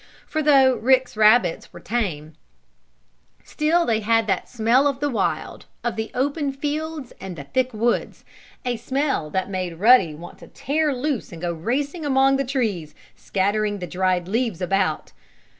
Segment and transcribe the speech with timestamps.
[0.25, 2.33] For though Rick's rabbits were tame,
[3.43, 7.43] still they had had that smell of the wild, of the open fields and the
[7.43, 8.25] thick woods
[8.65, 12.95] a smell that made Ruddy want to tear loose and go racing among the trees,
[13.15, 15.11] scattering the dried leaves about.